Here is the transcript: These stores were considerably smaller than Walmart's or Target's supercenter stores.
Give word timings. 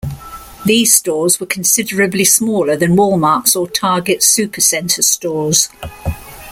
These 0.65 0.95
stores 0.95 1.39
were 1.39 1.45
considerably 1.45 2.25
smaller 2.25 2.75
than 2.75 2.95
Walmart's 2.95 3.55
or 3.55 3.67
Target's 3.69 4.25
supercenter 4.35 5.03
stores. 5.03 5.69